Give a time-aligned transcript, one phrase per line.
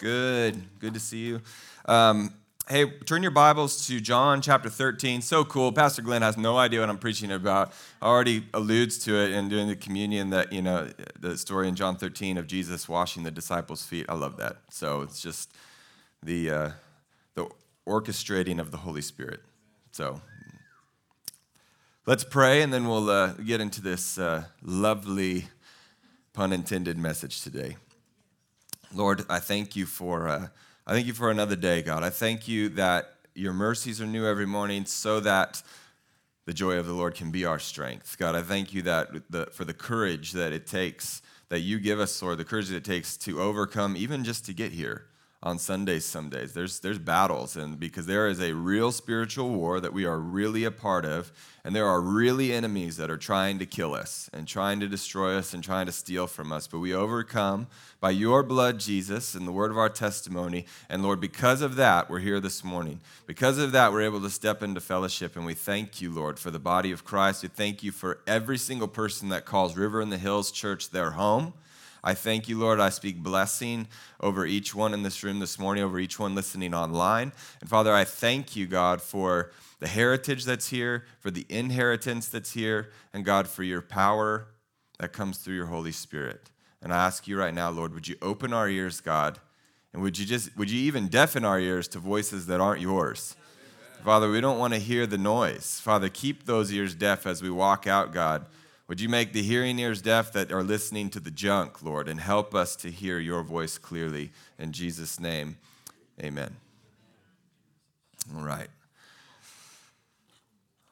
[0.00, 0.62] Good.
[0.80, 1.40] Good to see you.
[1.86, 2.34] Um,
[2.68, 5.22] hey, turn your Bibles to John chapter 13.
[5.22, 5.70] So cool.
[5.70, 7.72] Pastor Glenn has no idea what I'm preaching about.
[8.02, 11.96] Already alludes to it in doing the communion that, you know, the story in John
[11.96, 14.06] 13 of Jesus washing the disciples' feet.
[14.08, 14.56] I love that.
[14.70, 15.54] So it's just
[16.24, 16.70] the, uh,
[17.36, 17.46] the
[17.86, 19.42] orchestrating of the Holy Spirit.
[19.92, 20.20] So
[22.04, 25.46] let's pray and then we'll uh, get into this uh, lovely
[26.32, 27.76] pun intended message today.
[28.92, 30.48] Lord, I thank you for uh,
[30.88, 32.04] I thank you for another day, God.
[32.04, 35.60] I thank you that your mercies are new every morning, so that
[36.44, 38.16] the joy of the Lord can be our strength.
[38.18, 41.98] God, I thank you that the, for the courage that it takes that you give
[41.98, 45.06] us, Lord, the courage that it takes to overcome, even just to get here
[45.46, 46.54] on Sundays some days.
[46.54, 50.64] There's, there's battles, and because there is a real spiritual war that we are really
[50.64, 51.30] a part of,
[51.64, 55.36] and there are really enemies that are trying to kill us and trying to destroy
[55.36, 56.66] us and trying to steal from us.
[56.66, 57.68] But we overcome
[58.00, 60.66] by your blood, Jesus, and the word of our testimony.
[60.88, 63.00] And Lord, because of that, we're here this morning.
[63.26, 66.50] Because of that, we're able to step into fellowship, and we thank you, Lord, for
[66.50, 67.44] the body of Christ.
[67.44, 71.12] We thank you for every single person that calls River in the Hills Church their
[71.12, 71.54] home.
[72.06, 72.78] I thank you, Lord.
[72.78, 73.88] I speak blessing
[74.20, 77.32] over each one in this room this morning, over each one listening online.
[77.60, 82.52] And Father, I thank you, God, for the heritage that's here, for the inheritance that's
[82.52, 84.46] here, and God, for your power
[85.00, 86.52] that comes through your Holy Spirit.
[86.80, 89.40] And I ask you right now, Lord, would you open our ears, God?
[89.92, 93.34] And would you just would you even deafen our ears to voices that aren't yours?
[94.04, 95.80] Father, we don't want to hear the noise.
[95.82, 98.46] Father, keep those ears deaf as we walk out, God.
[98.88, 102.20] Would you make the hearing ears deaf that are listening to the junk, Lord, and
[102.20, 104.30] help us to hear your voice clearly.
[104.60, 105.56] In Jesus' name,
[106.22, 106.54] amen.
[108.36, 108.68] All right.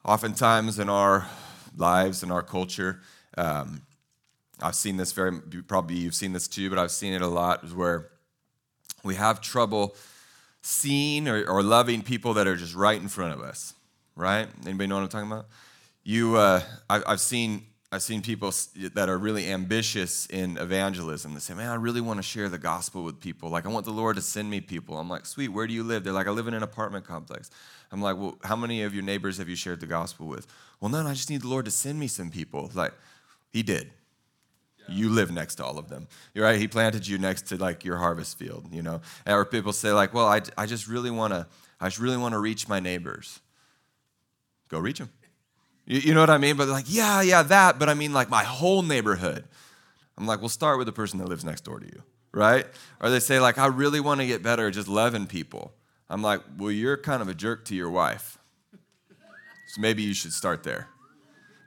[0.03, 1.25] Oftentimes in our
[1.77, 2.99] lives, in our culture,
[3.37, 3.81] um,
[4.61, 7.63] I've seen this very, probably you've seen this too, but I've seen it a lot,
[7.73, 8.09] where
[9.03, 9.95] we have trouble
[10.61, 13.73] seeing or, or loving people that are just right in front of us,
[14.15, 14.47] right?
[14.65, 15.45] Anybody know what I'm talking about?
[16.03, 18.51] You, uh, I, I've seen I've seen people
[18.93, 21.33] that are really ambitious in evangelism.
[21.33, 23.49] They say, Man, I really want to share the gospel with people.
[23.49, 24.97] Like, I want the Lord to send me people.
[24.97, 26.03] I'm like, Sweet, where do you live?
[26.03, 27.49] They're like, I live in an apartment complex.
[27.91, 30.47] I'm like, Well, how many of your neighbors have you shared the gospel with?
[30.81, 31.05] Well, none.
[31.05, 32.71] I just need the Lord to send me some people.
[32.73, 32.93] Like,
[33.51, 33.91] He did.
[34.79, 34.95] Yeah.
[34.95, 36.07] You live next to all of them.
[36.33, 36.59] You're right.
[36.59, 39.01] He planted you next to like your harvest field, you know.
[39.27, 41.47] Or people say, like, Well, I, I just really want to,
[41.79, 43.39] I just really want to reach my neighbors.
[44.69, 45.09] Go reach them.
[45.85, 46.57] You, you know what I mean?
[46.57, 49.45] But like, yeah, yeah, that, but I mean like my whole neighborhood.
[50.17, 52.65] I'm like, we'll start with the person that lives next door to you, right?
[53.01, 55.73] Or they say, like, I really want to get better at just loving people.
[56.09, 58.37] I'm like, well, you're kind of a jerk to your wife.
[59.67, 60.87] So maybe you should start there.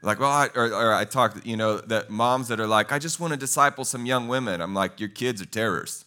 [0.02, 2.98] Like, well, I, or, or I talk, you know, that moms that are like, I
[2.98, 4.60] just want to disciple some young women.
[4.60, 6.06] I'm like, your kids are terrorists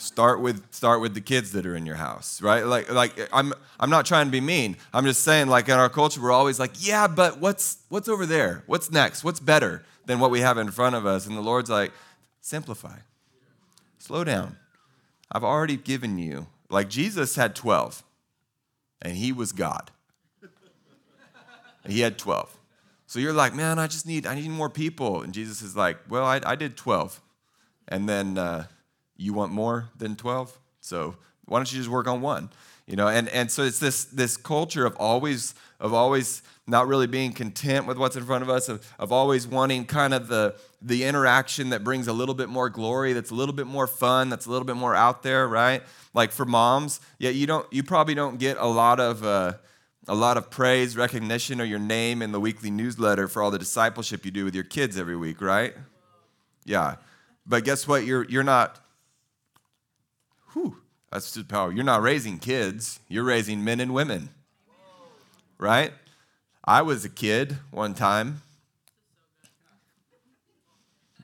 [0.00, 2.64] start with start with the kids that are in your house right?
[2.64, 4.76] Like like i'm i'm not trying to be mean.
[4.92, 8.26] I'm just saying like in our culture we're always like yeah but what's what's over
[8.26, 8.62] there?
[8.66, 9.22] What's next?
[9.24, 11.26] What's better than what we have in front of us?
[11.26, 11.92] And the lord's like
[12.40, 12.98] simplify.
[13.98, 14.56] Slow down.
[15.30, 18.02] I've already given you like jesus had 12
[19.02, 19.90] and he was god.
[21.86, 22.56] He had 12
[23.06, 25.22] so you're like man i just need i need more people.
[25.22, 27.20] And jesus is like well i, I did 12
[27.88, 28.66] and then uh,
[29.20, 31.16] you want more than 12 so
[31.46, 32.50] why don't you just work on one
[32.90, 33.06] you know?
[33.06, 37.86] And, and so it's this this culture of always of always not really being content
[37.86, 41.70] with what's in front of us of, of always wanting kind of the the interaction
[41.70, 44.50] that brings a little bit more glory that's a little bit more fun that's a
[44.50, 45.82] little bit more out there right?
[46.14, 49.52] Like for moms yeah you don't you probably don't get a lot of uh,
[50.08, 53.58] a lot of praise recognition or your name in the weekly newsletter for all the
[53.58, 55.74] discipleship you do with your kids every week right?
[56.64, 56.96] Yeah.
[57.46, 58.04] But guess what?
[58.04, 58.80] You're you're not
[60.52, 60.76] Whew,
[61.10, 61.72] that's just power.
[61.72, 64.30] You're not raising kids, you're raising men and women.
[65.58, 65.92] Right?
[66.64, 68.42] I was a kid one time.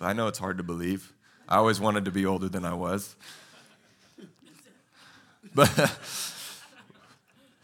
[0.00, 1.12] I know it's hard to believe.
[1.48, 3.16] I always wanted to be older than I was.
[5.54, 5.70] But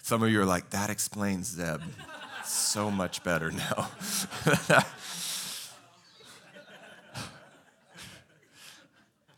[0.03, 1.83] some of you are like, that explains Zeb
[2.45, 3.91] so much better now.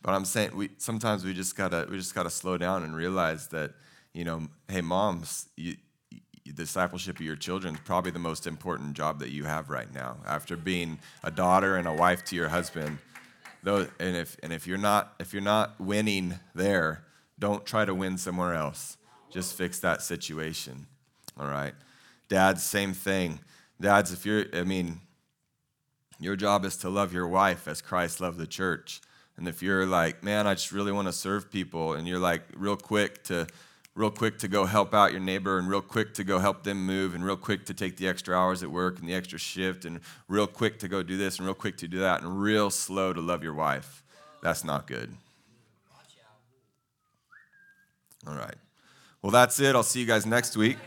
[0.05, 3.47] But I'm saying we sometimes we just gotta we just gotta slow down and realize
[3.47, 3.71] that
[4.13, 5.77] you know, hey moms, you,
[6.53, 10.17] discipleship of your children is probably the most important job that you have right now.
[10.23, 12.99] After being a daughter and a wife to your husband,
[13.63, 17.03] though, and if and if you're not if you're not winning there,
[17.39, 18.97] don't try to win somewhere else.
[19.31, 20.85] Just fix that situation.
[21.35, 21.73] All right,
[22.29, 23.39] dads, same thing.
[23.81, 24.99] Dads, if you're, I mean,
[26.19, 29.01] your job is to love your wife as Christ loved the church.
[29.37, 32.43] And if you're like, man, I just really want to serve people, and you're like
[32.55, 33.47] real quick to
[33.95, 36.85] real quick to go help out your neighbor and real quick to go help them
[36.85, 39.85] move and real quick to take the extra hours at work and the extra shift
[39.85, 42.69] and real quick to go do this and real quick to do that and real
[42.69, 44.03] slow to love your wife.
[44.43, 45.15] That's not good.
[48.27, 48.55] All right.
[49.21, 49.75] Well, that's it.
[49.75, 50.77] I'll see you guys next week.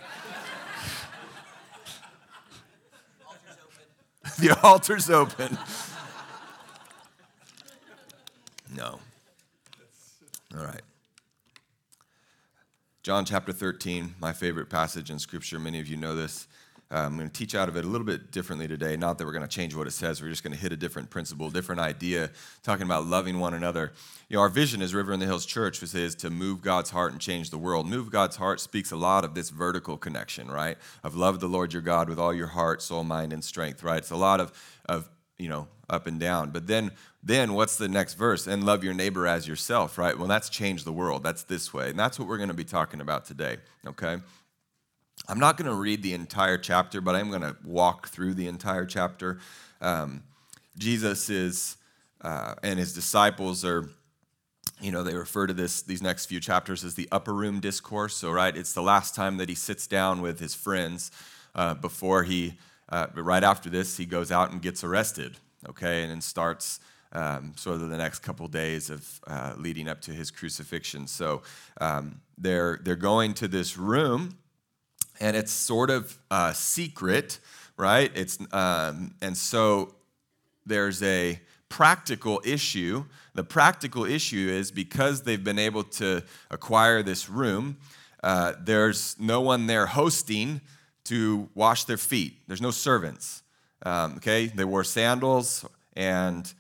[4.39, 5.57] the altar's open.
[8.79, 9.01] No.
[10.57, 10.83] All right.
[13.03, 15.59] John chapter 13, my favorite passage in Scripture.
[15.59, 16.47] Many of you know this.
[16.89, 18.97] Uh, I'm going to teach out of it a little bit differently today.
[18.97, 20.77] Not that we're going to change what it says, we're just going to hit a
[20.77, 22.31] different principle, different idea,
[22.63, 23.91] talking about loving one another.
[24.29, 26.91] You know, our vision as River in the Hills Church which is to move God's
[26.91, 27.89] heart and change the world.
[27.89, 30.79] Move God's heart speaks a lot of this vertical connection, right?
[31.03, 33.99] Of love the Lord your God with all your heart, soul, mind, and strength, right?
[33.99, 34.53] It's a lot of,
[34.89, 36.51] of you know, up and down.
[36.51, 36.93] But then
[37.29, 38.47] then what's the next verse?
[38.47, 40.19] And love your neighbor as yourself, right?
[40.19, 41.23] Well, that's changed the world.
[41.23, 41.91] That's this way.
[41.91, 44.17] And that's what we're going to be talking about today, okay?
[45.29, 48.49] I'm not going to read the entire chapter, but I'm going to walk through the
[48.49, 49.41] entire chapter.
[49.83, 50.23] Um,
[50.79, 51.77] Jesus is,
[52.23, 53.91] uh, and his disciples are,
[54.81, 58.17] you know, they refer to this these next few chapters as the upper room discourse.
[58.17, 61.11] So, right, it's the last time that he sits down with his friends
[61.55, 62.55] uh, before he,
[62.89, 65.37] uh, right after this, he goes out and gets arrested,
[65.69, 66.81] okay, and then starts
[67.13, 71.07] um, sort of the next couple days of uh, leading up to his crucifixion.
[71.07, 71.43] So
[71.81, 74.39] um, they're they're going to this room,
[75.21, 77.39] and it's sort of uh, secret,
[77.77, 78.11] right?
[78.15, 79.95] It's um, and so
[80.67, 83.05] there's a practical issue.
[83.35, 87.77] The practical issue is because they've been able to acquire this room,
[88.23, 90.61] uh, there's no one there hosting
[91.05, 92.39] to wash their feet.
[92.47, 93.43] There's no servants.
[93.85, 95.65] Um, okay, they wore sandals
[95.97, 96.53] and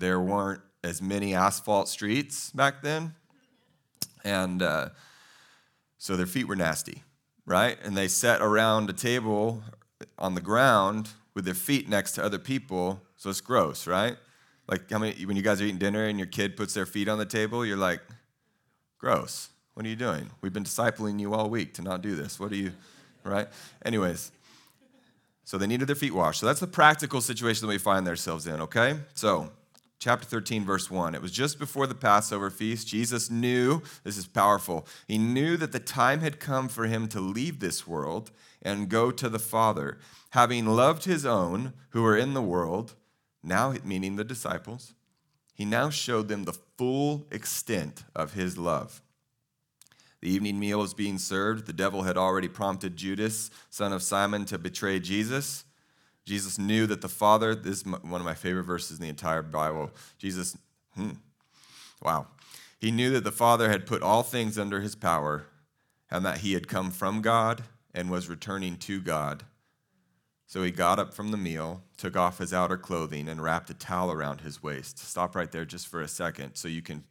[0.00, 3.14] there weren't as many asphalt streets back then.
[4.24, 4.88] And uh,
[5.98, 7.02] so their feet were nasty,
[7.46, 7.78] right?
[7.84, 9.62] And they sat around a table
[10.18, 13.00] on the ground with their feet next to other people.
[13.16, 14.16] So it's gross, right?
[14.66, 17.08] Like how many when you guys are eating dinner and your kid puts their feet
[17.08, 18.00] on the table, you're like,
[18.98, 19.50] gross.
[19.74, 20.30] What are you doing?
[20.40, 22.38] We've been discipling you all week to not do this.
[22.38, 22.72] What are you,
[23.24, 23.48] right?
[23.84, 24.30] Anyways,
[25.44, 26.40] so they needed their feet washed.
[26.40, 28.98] So that's the practical situation that we find ourselves in, okay?
[29.14, 29.50] So
[30.00, 31.14] chapter 13, verse 1.
[31.14, 32.88] It was just before the Passover feast.
[32.88, 37.20] Jesus knew, this is powerful, he knew that the time had come for him to
[37.20, 38.30] leave this world
[38.62, 39.98] and go to the Father.
[40.30, 42.94] Having loved his own who were in the world,
[43.42, 44.94] now meaning the disciples,
[45.54, 49.02] he now showed them the full extent of his love.
[50.22, 51.66] The evening meal was being served.
[51.66, 55.64] The devil had already prompted Judas, son of Simon, to betray Jesus.
[56.30, 59.42] Jesus knew that the Father, this is one of my favorite verses in the entire
[59.42, 59.90] Bible.
[60.16, 60.56] Jesus,
[60.94, 61.10] hmm,
[62.00, 62.28] wow.
[62.78, 65.46] He knew that the Father had put all things under his power
[66.08, 69.42] and that he had come from God and was returning to God.
[70.46, 73.74] So he got up from the meal, took off his outer clothing, and wrapped a
[73.74, 75.00] towel around his waist.
[75.00, 77.02] Stop right there just for a second so you can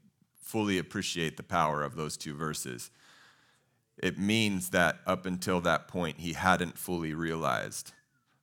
[0.42, 2.90] fully appreciate the power of those two verses.
[4.02, 7.92] It means that up until that point, he hadn't fully realized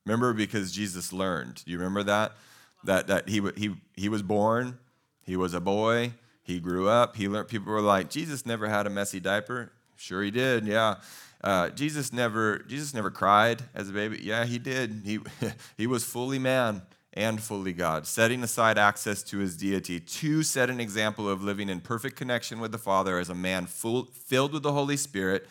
[0.07, 1.61] Remember, because Jesus learned.
[1.65, 2.31] Do you remember that?
[2.85, 4.77] That, that he, he, he was born,
[5.25, 7.49] he was a boy, he grew up, he learned.
[7.49, 9.73] People were like, Jesus never had a messy diaper.
[9.97, 10.95] Sure, he did, yeah.
[11.43, 14.19] Uh, Jesus never Jesus never cried as a baby.
[14.23, 15.01] Yeah, he did.
[15.03, 15.19] He,
[15.77, 16.83] he was fully man
[17.13, 21.67] and fully God, setting aside access to his deity to set an example of living
[21.67, 25.49] in perfect connection with the Father as a man full, filled with the Holy Spirit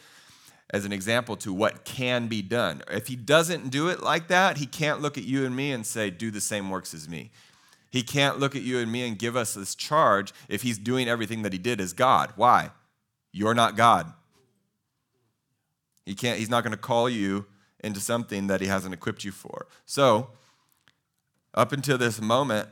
[0.70, 2.82] as an example to what can be done.
[2.90, 5.87] If he doesn't do it like that, he can't look at you and me and
[5.87, 7.30] say, Do the same works as me.
[7.90, 11.08] He can't look at you and me and give us this charge if he's doing
[11.08, 12.32] everything that he did as God.
[12.37, 12.70] Why?
[13.32, 14.12] You're not God.
[16.04, 17.46] He can't, he's not going to call you
[17.82, 19.66] into something that he hasn't equipped you for.
[19.85, 20.30] So,
[21.54, 22.68] up until this moment,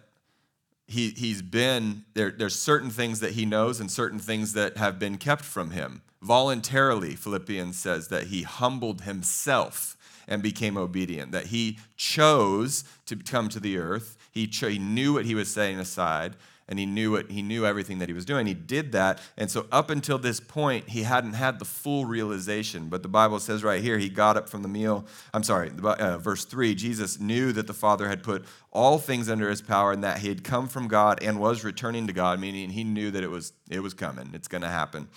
[0.87, 4.99] he, he's been, there, there's certain things that he knows and certain things that have
[4.99, 11.47] been kept from him voluntarily, Philippians says, that he humbled himself and became obedient, that
[11.47, 14.17] he chose to come to the earth.
[14.33, 16.35] He, cho- he knew what he was setting aside,
[16.69, 18.47] and he knew it he knew everything that he was doing.
[18.47, 22.89] He did that and so up until this point he hadn't had the full realization.
[22.89, 26.19] But the bible says right here he got up from the meal i'm sorry uh,
[26.19, 30.03] verse 3 jesus knew that the father had put all things under his power and
[30.03, 33.23] that he had come from god and was returning to god meaning he knew that
[33.23, 35.09] it was it was coming it's going to happen.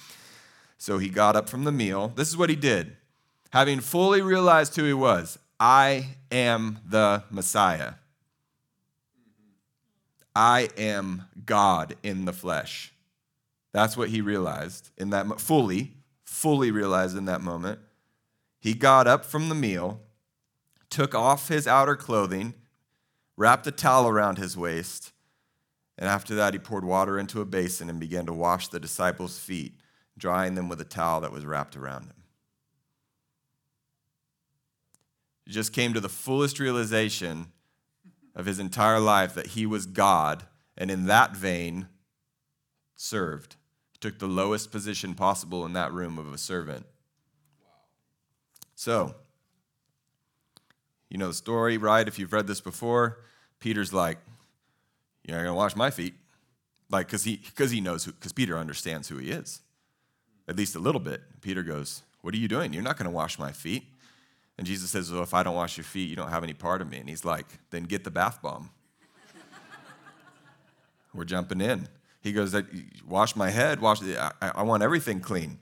[0.78, 2.10] So he got up from the meal.
[2.16, 2.96] This is what he did.
[3.52, 7.94] Having fully realized who he was i am the messiah
[10.38, 12.94] I am God in the flesh.
[13.74, 17.80] That's what he realized in that fully, fully realized in that moment.
[18.60, 20.00] He got up from the meal,
[20.92, 22.54] took off his outer clothing,
[23.36, 25.12] wrapped a towel around his waist,
[25.98, 29.40] and after that he poured water into a basin and began to wash the disciples'
[29.40, 29.74] feet,
[30.20, 32.24] drying them with a towel that was wrapped around him.
[35.48, 37.48] He just came to the fullest realization
[38.38, 40.46] of his entire life that he was God,
[40.78, 41.88] and in that vein,
[42.96, 43.56] served.
[43.92, 46.86] He took the lowest position possible in that room of a servant.
[48.76, 49.16] So,
[51.10, 52.08] you know the story, right?
[52.08, 53.20] If you've read this before,
[53.60, 54.20] Peter's like,
[55.24, 56.14] You're not going to wash my feet.
[56.92, 59.62] Like, because he, cause he knows, because Peter understands who he is,
[60.48, 61.22] at least a little bit.
[61.42, 62.72] Peter goes, What are you doing?
[62.72, 63.84] You're not going to wash my feet.
[64.58, 66.82] And Jesus says, Well, if I don't wash your feet, you don't have any part
[66.82, 66.98] of me.
[66.98, 68.72] And he's like, Then get the bath bomb.
[71.14, 71.88] We're jumping in.
[72.22, 72.56] He goes,
[73.08, 75.60] Wash my head, wash the, I, I want everything clean.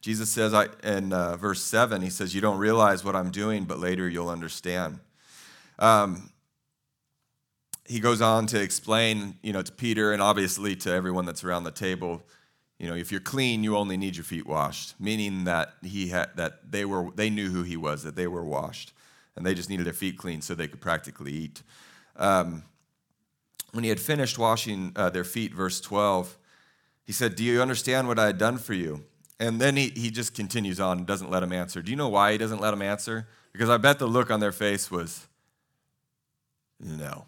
[0.00, 3.64] Jesus says I, in uh, verse 7, he says, You don't realize what I'm doing,
[3.64, 4.98] but later you'll understand.
[5.78, 6.30] Um,
[7.84, 11.64] he goes on to explain, you know, to Peter and obviously to everyone that's around
[11.64, 12.22] the table
[12.82, 16.30] you know, if you're clean, you only need your feet washed, meaning that he had
[16.34, 18.92] that they were they knew who he was, that they were washed,
[19.36, 21.62] and they just needed their feet clean so they could practically eat.
[22.16, 22.64] Um,
[23.70, 26.36] when he had finished washing uh, their feet, verse 12,
[27.04, 29.04] he said, "Do you understand what I had done for you?"
[29.38, 31.82] And then he, he just continues on and doesn't let him answer.
[31.82, 33.28] Do you know why he doesn't let him answer?
[33.52, 35.26] Because I bet the look on their face was,
[36.80, 37.26] no,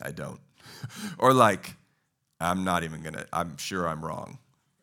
[0.00, 0.40] I don't.
[1.18, 1.76] or like,
[2.44, 4.38] I'm not even gonna, I'm sure I'm wrong.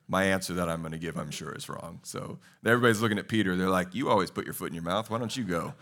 [0.07, 1.99] My answer that I'm gonna give, I'm sure is wrong.
[2.03, 3.55] So everybody's looking at Peter.
[3.55, 5.09] They're like, You always put your foot in your mouth.
[5.09, 5.73] Why don't you go?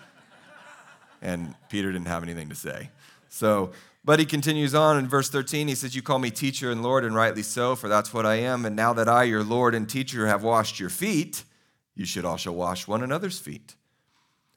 [1.22, 2.90] And Peter didn't have anything to say.
[3.28, 3.72] So,
[4.06, 5.68] but he continues on in verse 13.
[5.68, 8.36] He says, You call me teacher and Lord, and rightly so, for that's what I
[8.36, 8.66] am.
[8.66, 11.44] And now that I, your Lord and teacher, have washed your feet,
[11.96, 13.76] you should also wash one another's feet.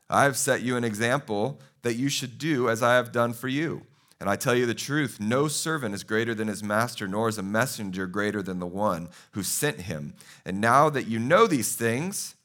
[0.08, 3.48] I have set you an example that you should do as I have done for
[3.48, 3.82] you.
[4.22, 7.38] And I tell you the truth no servant is greater than his master, nor is
[7.38, 10.14] a messenger greater than the one who sent him.
[10.44, 12.36] And now that you know these things,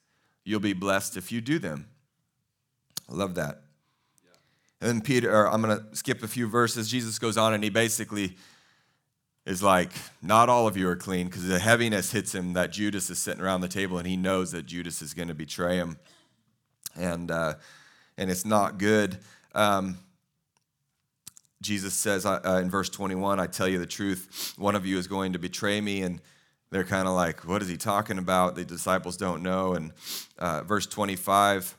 [0.44, 1.86] you'll be blessed if you do them.
[3.08, 3.62] I love that.
[4.24, 4.32] Yeah.
[4.82, 6.90] And then Peter, I'm going to skip a few verses.
[6.90, 8.38] Jesus goes on and he basically
[9.46, 13.12] is like, Not all of you are clean, because the heaviness hits him that Judas
[13.12, 16.00] is sitting around the table and he knows that Judas is going to betray him.
[16.96, 17.54] And, uh,
[18.18, 19.20] and it's not good.
[19.54, 20.00] Um,
[21.62, 24.98] Jesus says uh, uh, in verse 21, I tell you the truth, one of you
[24.98, 26.04] is going to betray me.
[26.04, 26.22] And
[26.70, 28.56] they're kind of like, what is he talking about?
[28.56, 29.74] The disciples don't know.
[29.74, 29.92] And
[30.38, 31.76] uh, verse 25,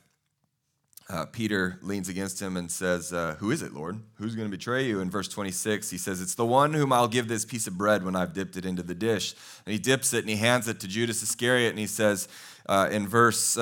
[1.09, 3.99] uh, Peter leans against him and says, uh, Who is it, Lord?
[4.15, 4.99] Who's going to betray you?
[4.99, 8.03] In verse 26, he says, It's the one whom I'll give this piece of bread
[8.03, 9.33] when I've dipped it into the dish.
[9.65, 11.69] And he dips it and he hands it to Judas Iscariot.
[11.69, 12.27] And he says,
[12.67, 13.55] uh, in verse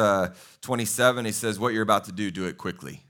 [0.61, 3.03] 27, he says, What you're about to do, do it quickly.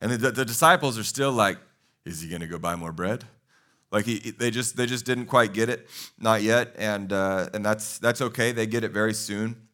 [0.00, 1.56] And the, the disciples are still like,
[2.04, 3.24] is he going to go buy more bread?
[3.90, 7.64] Like he, they just they just didn't quite get it, not yet, and uh, and
[7.64, 8.50] that's that's okay.
[8.50, 9.68] They get it very soon.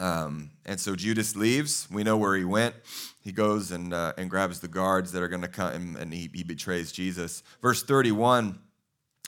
[0.00, 1.88] Um, and so Judas leaves.
[1.90, 2.74] We know where he went.
[3.22, 6.28] He goes and uh, and grabs the guards that are going to come, and he,
[6.34, 7.42] he betrays Jesus.
[7.62, 8.58] Verse thirty one.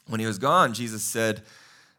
[0.06, 1.42] When he was gone, Jesus said,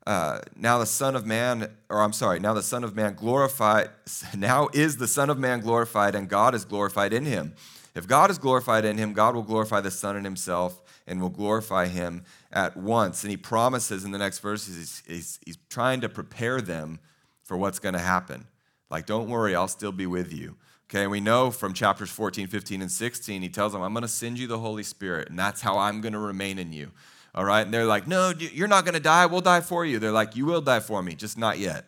[0.05, 3.89] uh, now the Son of Man, or I'm sorry, now the Son of Man glorified,
[4.37, 7.53] now is the Son of Man glorified, and God is glorified in him.
[7.93, 11.29] If God is glorified in him, God will glorify the Son in himself and will
[11.29, 13.23] glorify him at once.
[13.23, 16.99] And he promises in the next verses, he's, he's, he's trying to prepare them
[17.43, 18.47] for what's going to happen.
[18.89, 20.55] Like, don't worry, I'll still be with you.
[20.89, 24.09] Okay, we know from chapters 14, 15, and 16, he tells them, I'm going to
[24.09, 26.91] send you the Holy Spirit, and that's how I'm going to remain in you.
[27.33, 29.25] All right, and they're like, No, you're not going to die.
[29.25, 29.99] We'll die for you.
[29.99, 31.85] They're like, You will die for me, just not yet.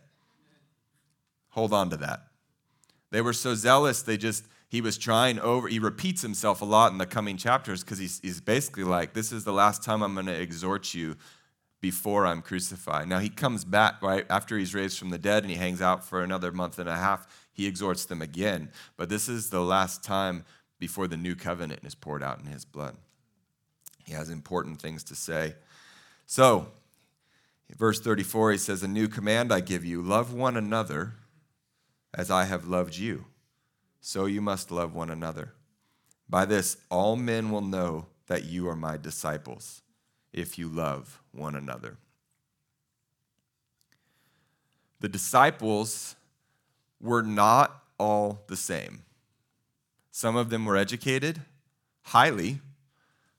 [1.50, 2.27] Hold on to that.
[3.12, 6.92] They were so zealous, they just he was trying over, he repeats himself a lot
[6.92, 10.15] in the coming chapters because he's, he's basically like, This is the last time I'm
[10.15, 11.15] going to exhort you
[11.80, 13.08] before I'm crucified.
[13.08, 16.03] Now he comes back, right, after he's raised from the dead and he hangs out
[16.03, 17.27] for another month and a half.
[17.53, 18.72] He exhorts them again.
[18.98, 20.44] But this is the last time
[20.80, 22.96] before the new covenant is poured out in his blood.
[24.03, 25.53] He has important things to say.
[26.25, 26.70] So,
[27.77, 31.13] verse 34, he says, A new command I give you love one another
[32.12, 33.25] as I have loved you.
[34.05, 35.53] So you must love one another.
[36.27, 39.81] By this, all men will know that you are my disciples
[40.33, 41.95] if you love one another.
[45.00, 46.17] The disciples
[47.00, 49.03] were not all the same.
[50.12, 51.39] Some of them were educated,
[52.01, 52.60] highly.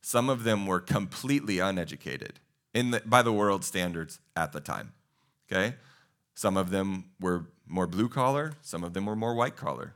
[0.00, 2.40] Some of them were completely uneducated
[2.72, 4.94] in the, by the world standards at the time.
[5.46, 5.74] Okay?
[6.34, 9.92] Some of them were more blue collar, some of them were more white collar.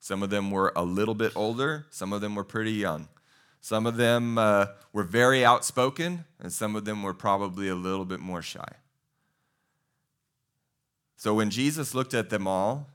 [0.00, 3.08] Some of them were a little bit older, some of them were pretty young.
[3.60, 8.04] Some of them uh, were very outspoken, and some of them were probably a little
[8.04, 8.72] bit more shy.
[11.16, 12.86] So when Jesus looked at them all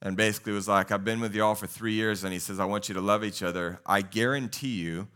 [0.00, 2.60] and basically was like, I've been with you all for three years, and he says,
[2.60, 5.08] I want you to love each other, I guarantee you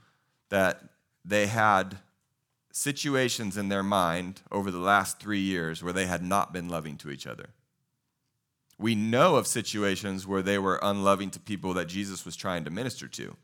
[0.48, 0.82] that
[1.24, 1.98] they had
[2.72, 6.96] situations in their mind over the last three years where they had not been loving
[6.96, 7.50] to each other.
[8.80, 12.70] We know of situations where they were unloving to people that Jesus was trying to
[12.70, 13.36] minister to,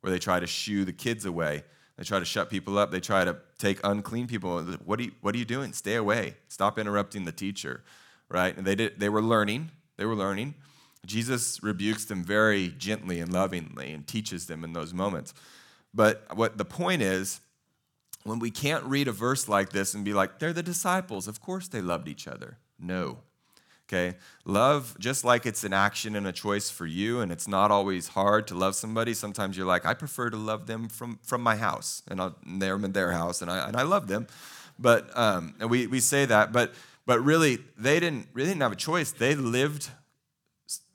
[0.00, 1.64] where they try to shoo the kids away.
[1.96, 2.92] They try to shut people up.
[2.92, 4.62] They try to take unclean people.
[4.84, 5.72] What are you, what are you doing?
[5.72, 6.36] Stay away.
[6.46, 7.82] Stop interrupting the teacher,
[8.28, 8.56] right?
[8.56, 9.72] And they, did, they were learning.
[9.96, 10.54] They were learning.
[11.04, 15.34] Jesus rebukes them very gently and lovingly and teaches them in those moments.
[15.92, 17.40] But what the point is,
[18.22, 21.40] when we can't read a verse like this and be like, they're the disciples, of
[21.40, 22.58] course they loved each other.
[22.78, 23.18] No,
[23.86, 24.16] Okay?
[24.44, 28.08] Love, just like it's an action and a choice for you, and it's not always
[28.08, 29.14] hard to love somebody.
[29.14, 32.76] Sometimes you're like, I prefer to love them from, from my house, and, and they're
[32.76, 34.26] in their house, and I, and I love them.
[34.78, 36.74] But um, and we, we say that, but
[37.06, 39.12] but really, they didn't really didn't have a choice.
[39.12, 39.90] They lived,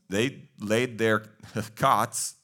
[0.09, 1.23] they laid their
[1.75, 2.35] cots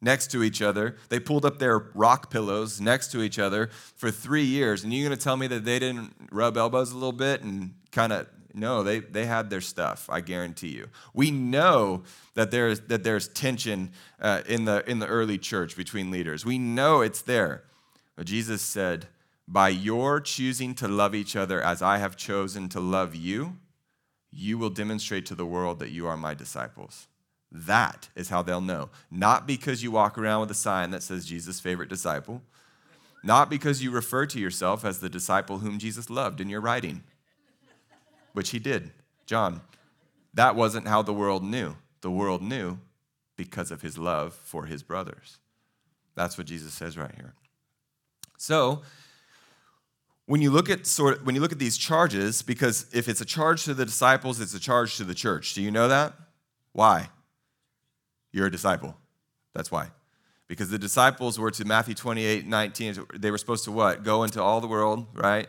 [0.00, 0.96] next to each other.
[1.08, 4.84] They pulled up their rock pillows next to each other for three years.
[4.84, 7.74] And you're going to tell me that they didn't rub elbows a little bit and
[7.90, 10.88] kind of no, they, they had their stuff, I guarantee you.
[11.12, 12.02] We know
[12.34, 13.90] that there's, that there's tension
[14.20, 16.46] uh, in, the, in the early church between leaders.
[16.46, 17.64] We know it's there.
[18.16, 19.06] But Jesus said,
[19.46, 23.58] By your choosing to love each other as I have chosen to love you,
[24.30, 27.06] you will demonstrate to the world that you are my disciples.
[27.50, 28.90] That is how they'll know.
[29.10, 32.42] Not because you walk around with a sign that says Jesus' favorite disciple,
[33.24, 37.02] not because you refer to yourself as the disciple whom Jesus loved in your writing
[38.32, 38.90] which he did,
[39.26, 39.60] John.
[40.34, 41.76] That wasn't how the world knew.
[42.00, 42.78] The world knew
[43.36, 45.38] because of his love for his brothers.
[46.14, 47.34] That's what Jesus says right here.
[48.36, 48.82] So,
[50.26, 53.20] when you look at sort of, when you look at these charges, because if it's
[53.20, 55.54] a charge to the disciples, it's a charge to the church.
[55.54, 56.12] Do you know that?
[56.72, 57.08] Why?
[58.30, 58.94] You're a disciple.
[59.54, 59.88] That's why.
[60.46, 64.02] Because the disciples were to Matthew 28, 19, they were supposed to what?
[64.04, 65.48] Go into all the world, right?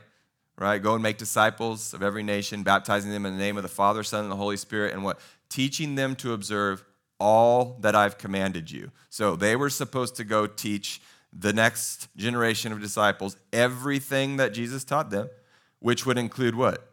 [0.60, 0.84] Right?
[0.84, 4.04] Go and make disciples of every nation, baptizing them in the name of the Father,
[4.04, 5.20] Son, and the Holy Spirit, and what?
[5.50, 6.84] Teaching them to observe
[7.20, 8.92] all that I've commanded you.
[9.10, 14.84] So they were supposed to go teach the next generation of disciples everything that Jesus
[14.84, 15.30] taught them,
[15.80, 16.92] which would include what?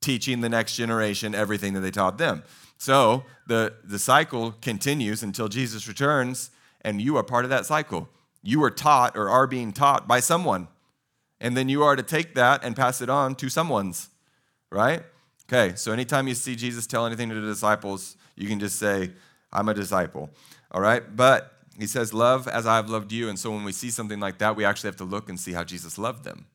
[0.00, 2.42] Teaching the next generation everything that they taught them.
[2.76, 6.50] So the, the cycle continues until Jesus returns,
[6.82, 8.08] and you are part of that cycle.
[8.42, 10.66] You are taught or are being taught by someone
[11.42, 14.08] and then you are to take that and pass it on to someone's,
[14.70, 15.02] right?
[15.52, 19.10] Okay, so anytime you see Jesus tell anything to the disciples, you can just say,
[19.52, 20.30] I'm a disciple,
[20.70, 21.02] all right?
[21.14, 23.28] But he says, Love as I've loved you.
[23.28, 25.52] And so when we see something like that, we actually have to look and see
[25.52, 26.46] how Jesus loved them.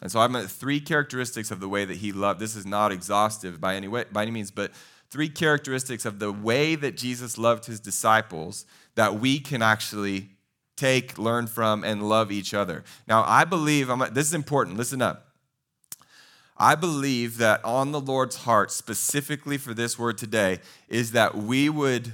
[0.00, 2.40] And so I'm at three characteristics of the way that he loved.
[2.40, 4.72] This is not exhaustive by any way, by any means, but
[5.10, 10.30] three characteristics of the way that Jesus loved his disciples that we can actually
[10.76, 12.84] take, learn from, and love each other.
[13.06, 15.28] Now, I believe, I'm, this is important, listen up.
[16.56, 21.68] I believe that on the Lord's heart, specifically for this word today, is that we
[21.68, 22.12] would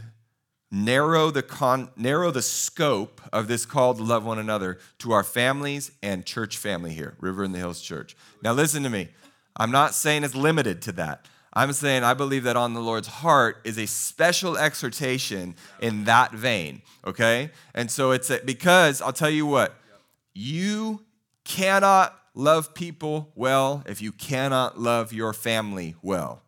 [0.70, 5.24] narrow the, con, narrow the scope of this call to love one another to our
[5.24, 8.16] families and church family here, River in the Hills Church.
[8.42, 9.08] Now, listen to me.
[9.56, 11.26] I'm not saying it's limited to that.
[11.52, 16.32] I'm saying I believe that on the Lord's heart is a special exhortation in that
[16.32, 17.50] vein, okay?
[17.74, 19.74] And so it's a, because I'll tell you what,
[20.32, 21.04] you
[21.42, 26.42] cannot love people well if you cannot love your family well.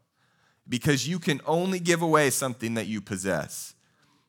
[0.68, 3.74] Because you can only give away something that you possess.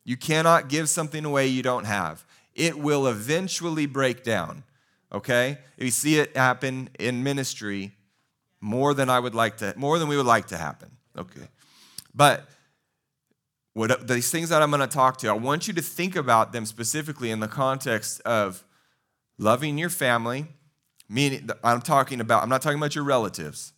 [0.04, 2.26] You cannot give something away you don't have.
[2.56, 4.64] It will eventually break down,
[5.12, 5.60] okay?
[5.78, 7.94] We see it happen in ministry
[8.64, 10.90] more than I would like to, more than we would like to happen.
[11.18, 11.48] Okay.
[12.16, 12.48] But
[13.74, 16.54] what these things that I'm going to talk to, I want you to think about
[16.54, 18.64] them specifically in the context of
[19.40, 20.46] Loving your family,
[21.10, 23.74] meaning I'm talking about, I'm not talking about your relatives.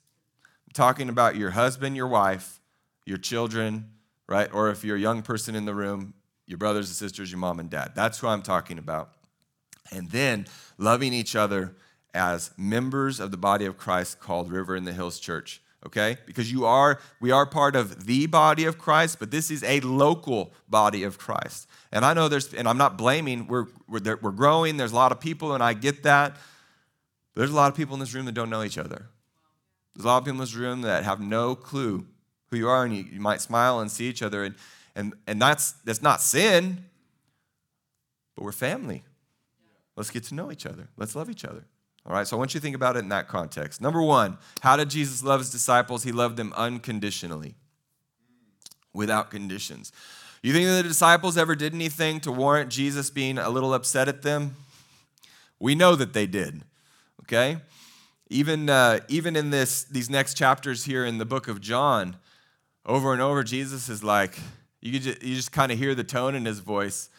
[0.67, 2.60] I'm talking about your husband, your wife,
[3.06, 3.91] your children,
[4.28, 4.50] right?
[4.54, 6.13] Or if you're a young person in the room,
[6.45, 7.93] your brothers and sisters, your mom and dad.
[7.95, 9.12] That's who I'm talking about.
[9.91, 10.45] And then
[10.78, 11.76] loving each other
[12.15, 16.17] as members of the body of Christ called River in the Hills Church okay?
[16.25, 19.80] Because you are, we are part of the body of Christ, but this is a
[19.82, 21.67] local body of Christ.
[21.91, 25.12] And I know there's, and I'm not blaming, we're, we're, we're growing, there's a lot
[25.12, 26.34] of people, and I get that.
[27.34, 29.08] But there's a lot of people in this room that don't know each other.
[29.95, 32.06] There's a lot of people in this room that have no clue
[32.49, 34.56] who you are, and you, you might smile and see each other, and,
[34.95, 36.86] and, and that's, that's not sin,
[38.36, 39.04] but we're family.
[39.95, 40.89] Let's get to know each other.
[40.97, 41.65] Let's love each other.
[42.07, 43.81] All right, so I want you to think about it in that context.
[43.81, 46.03] Number one, how did Jesus love his disciples?
[46.03, 47.55] He loved them unconditionally,
[48.93, 49.91] without conditions.
[50.43, 54.07] You think that the disciples ever did anything to warrant Jesus being a little upset
[54.07, 54.55] at them?
[55.59, 56.61] We know that they did,
[57.23, 57.57] okay?
[58.29, 62.17] Even, uh, even in this, these next chapters here in the book of John,
[62.85, 64.37] over and over, Jesus is like,
[64.79, 67.09] you, just, you just kind of hear the tone in his voice.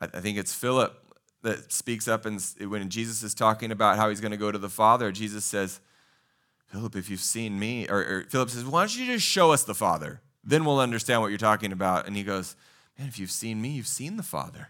[0.00, 1.00] I think it's Philip
[1.42, 4.58] that speaks up and when Jesus is talking about how he's going to go to
[4.58, 5.80] the Father, Jesus says,
[6.66, 9.62] Philip, if you've seen me, or, or, Philip says, why don't you just show us
[9.64, 10.22] the Father?
[10.42, 12.06] Then we'll understand what you're talking about.
[12.06, 12.56] And he goes,
[12.98, 14.68] man, if you've seen me, you've seen the Father.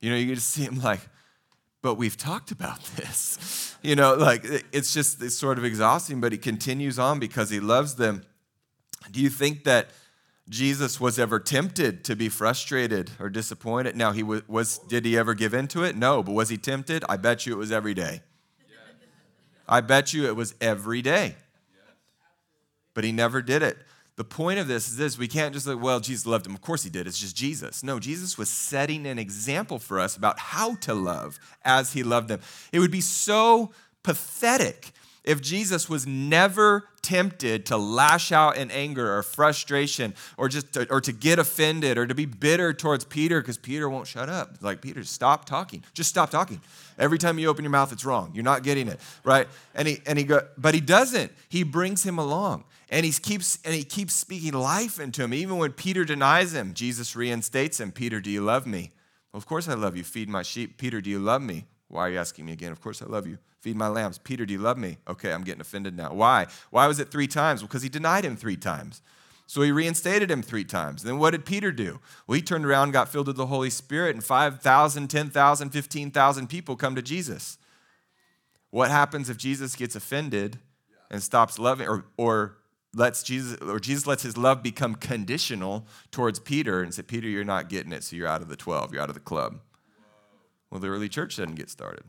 [0.00, 1.00] You know, you just see him like,
[1.82, 3.66] but we've talked about this.
[3.82, 7.60] You know, like it's just it's sort of exhausting, but he continues on because he
[7.60, 8.24] loves them.
[9.10, 9.88] Do you think that
[10.50, 13.96] Jesus was ever tempted to be frustrated or disappointed.
[13.96, 15.96] Now, he was, was, did he ever give into it?
[15.96, 17.04] No, but was he tempted?
[17.08, 18.22] I bet you it was every day.
[19.68, 21.36] I bet you it was every day.
[22.94, 23.78] But he never did it.
[24.16, 26.54] The point of this is this we can't just like, well, Jesus loved him.
[26.54, 27.06] Of course he did.
[27.06, 27.84] It's just Jesus.
[27.84, 32.26] No, Jesus was setting an example for us about how to love as he loved
[32.26, 32.40] them.
[32.72, 33.70] It would be so
[34.02, 34.90] pathetic
[35.30, 40.90] if Jesus was never tempted to lash out in anger or frustration or just to,
[40.90, 44.56] or to get offended or to be bitter towards Peter because Peter won't shut up.
[44.60, 45.84] Like Peter, stop talking.
[45.94, 46.60] Just stop talking.
[46.98, 48.32] Every time you open your mouth, it's wrong.
[48.34, 49.46] You're not getting it right.
[49.72, 51.30] And he and he go, but he doesn't.
[51.48, 55.32] He brings him along and he keeps and he keeps speaking life into him.
[55.32, 57.92] Even when Peter denies him, Jesus reinstates him.
[57.92, 58.90] Peter, do you love me?
[59.32, 60.02] Well, of course I love you.
[60.02, 60.76] Feed my sheep.
[60.76, 61.66] Peter, do you love me?
[61.90, 62.72] Why are you asking me again?
[62.72, 63.38] Of course I love you.
[63.60, 64.18] Feed my lambs.
[64.18, 64.98] Peter, do you love me?
[65.08, 66.14] Okay, I'm getting offended now.
[66.14, 66.46] Why?
[66.70, 67.62] Why was it three times?
[67.62, 69.02] Because he denied him three times.
[69.46, 71.02] So he reinstated him three times.
[71.02, 71.98] Then what did Peter do?
[72.26, 76.76] Well, he turned around, got filled with the Holy Spirit, and 5,000, 10,000, 15,000 people
[76.76, 77.58] come to Jesus.
[78.70, 80.60] What happens if Jesus gets offended
[81.10, 82.58] and stops loving, or, or
[82.94, 87.42] lets Jesus, or Jesus lets his love become conditional towards Peter and say, Peter, you're
[87.42, 89.58] not getting it, so you're out of the 12, you're out of the club.
[90.70, 92.04] Well, the early church doesn't get started.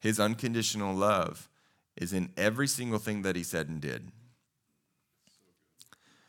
[0.00, 1.48] His unconditional love
[1.96, 4.10] is in every single thing that he said and did.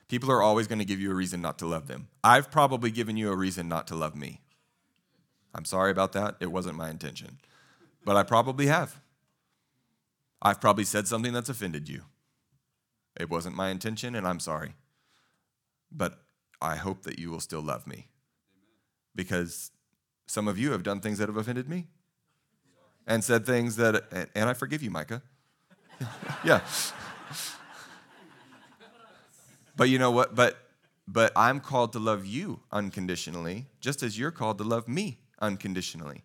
[0.10, 2.10] People are always going to give you a reason not to love them.
[2.22, 4.42] I've probably given you a reason not to love me.
[5.56, 6.36] I'm sorry about that.
[6.42, 7.40] It wasn't my intention.
[8.04, 9.00] But I probably have.
[10.42, 12.04] I've probably said something that's offended you.
[13.18, 14.74] It wasn't my intention, and I'm sorry.
[15.92, 16.20] But
[16.62, 18.08] I hope that you will still love me.
[19.16, 19.72] Because
[20.32, 21.88] some of you have done things that have offended me
[23.06, 25.22] and said things that, and I forgive you, Micah.
[26.46, 26.62] yeah.
[29.76, 30.34] But you know what?
[30.36, 30.58] But
[31.08, 36.24] but I'm called to love you unconditionally, just as you're called to love me unconditionally.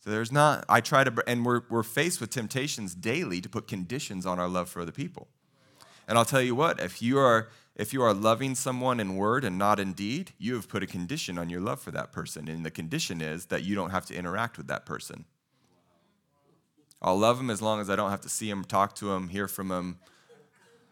[0.00, 3.68] So there's not, I try to, and we're, we're faced with temptations daily to put
[3.68, 5.28] conditions on our love for other people.
[6.08, 9.44] And I'll tell you what, if you are if you are loving someone in word
[9.44, 12.48] and not in deed, you have put a condition on your love for that person.
[12.48, 15.24] And the condition is that you don't have to interact with that person.
[17.00, 19.28] I'll love them as long as I don't have to see them, talk to them,
[19.28, 19.98] hear from them,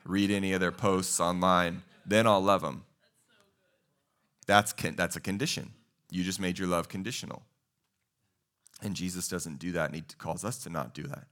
[0.05, 1.83] read any of their posts online.
[2.07, 2.85] Then I'll love them.
[4.47, 5.71] That's, that's a condition.
[6.11, 7.43] You just made your love conditional.
[8.83, 11.27] And Jesus doesn't do that, and He calls us to not do that.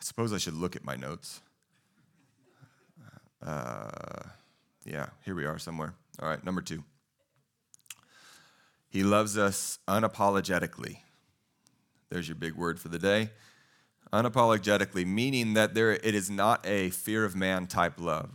[0.00, 1.42] I suppose I should look at my notes.
[3.44, 4.22] Uh,
[4.84, 5.92] yeah, here we are somewhere.
[6.20, 6.84] All right, number two.
[8.88, 10.98] He loves us unapologetically.
[12.08, 13.30] There's your big word for the day.
[14.12, 18.30] Unapologetically, meaning that there, it is not a fear of man type love.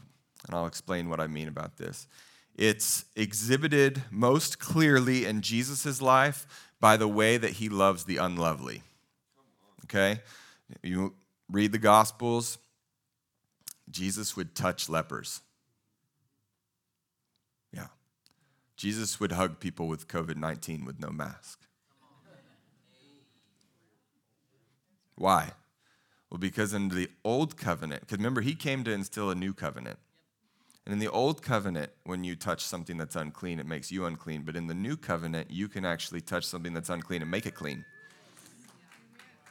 [0.45, 2.08] And I'll explain what I mean about this.
[2.56, 8.84] It's exhibited most clearly in Jesus' life by the way that he loves the unlovely.
[9.86, 10.21] Okay?
[10.82, 11.15] You
[11.50, 12.58] read the Gospels,
[13.90, 15.42] Jesus would touch lepers.
[17.72, 17.88] Yeah.
[18.78, 21.60] Jesus would hug people with COVID 19 with no mask.
[25.18, 25.52] Why?
[26.30, 30.00] Well, because in the old covenant, because remember, he came to instill a new covenant.
[30.86, 34.44] And in the old covenant, when you touch something that's unclean, it makes you unclean.
[34.44, 37.56] But in the new covenant, you can actually touch something that's unclean and make it
[37.56, 37.86] clean.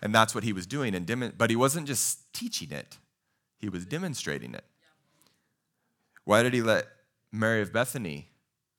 [0.05, 0.95] And that's what he was doing.
[0.95, 2.99] And but he wasn't just teaching it,
[3.59, 4.65] he was demonstrating it.
[6.25, 6.87] Why did he let
[7.33, 8.29] Mary of Bethany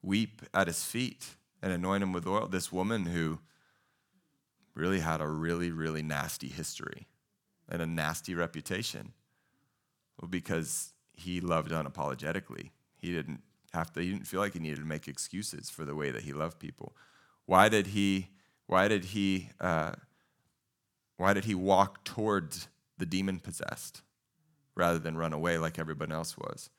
[0.01, 1.25] weep at his feet
[1.61, 2.47] and anoint him with oil?
[2.47, 3.39] This woman who
[4.73, 7.07] really had a really, really nasty history
[7.67, 9.13] and a nasty reputation.
[10.19, 12.71] Well, because he loved unapologetically.
[12.97, 13.41] He didn't
[13.73, 16.23] have to, he didn't feel like he needed to make excuses for the way that
[16.23, 16.95] he loved people.
[17.45, 18.29] Why did he,
[18.67, 19.93] why did he, uh,
[21.17, 24.01] why did he walk towards the demon possessed
[24.75, 26.69] rather than run away like everyone else was?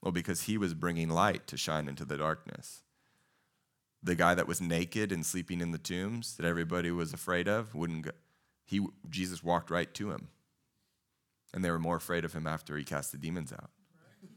[0.00, 2.82] Well, because he was bringing light to shine into the darkness.
[4.02, 7.74] The guy that was naked and sleeping in the tombs that everybody was afraid of
[7.74, 8.10] wouldn't go,
[8.64, 10.28] he, Jesus walked right to him.
[11.54, 13.70] And they were more afraid of him after he cast the demons out.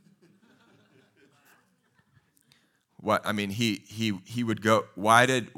[2.98, 4.86] what I mean, he he he would go.
[4.96, 5.50] Why did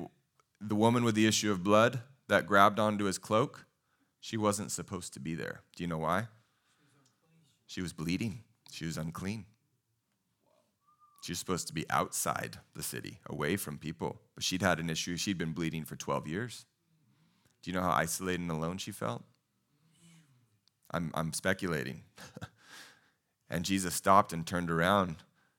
[0.62, 3.67] the woman with the issue of blood that grabbed onto his cloak?
[4.20, 5.62] She wasn't supposed to be there.
[5.76, 6.28] Do you know why?
[7.66, 8.44] She was bleeding.
[8.72, 9.46] She was unclean.
[11.22, 14.22] She was supposed to be outside the city, away from people.
[14.36, 15.18] But she'd had an issue.
[15.18, 16.66] She'd been bleeding for 12 years.
[17.62, 19.24] Do you know how isolated and alone she felt?
[20.92, 22.04] I'm, I'm speculating.
[23.50, 25.18] and Jesus stopped and turned around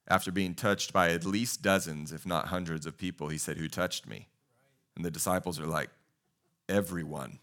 [0.09, 3.29] after being touched by at least dozens, if not hundreds of people.
[3.29, 4.29] He said, Who touched me?
[4.97, 5.91] And the disciples are like,
[6.69, 7.41] Everyone.